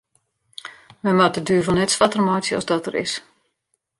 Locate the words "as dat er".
2.57-2.95